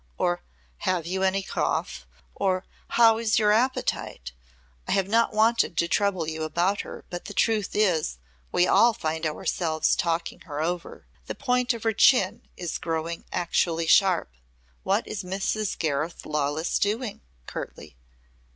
[0.17, 0.41] or,
[0.79, 4.31] 'Have you any cough?' or, 'How is your appetite?'
[4.87, 8.17] I have not wanted to trouble you about her but the truth is
[8.51, 11.05] we all find ourselves talking her over.
[11.27, 14.31] The point of her chin is growing actually sharp.
[14.81, 15.77] What is Mrs.
[15.77, 17.95] Gareth Lawless doing?" curtly.